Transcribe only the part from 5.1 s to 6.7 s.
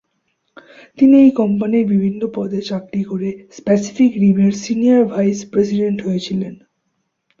Vice president হয়েছিলেন।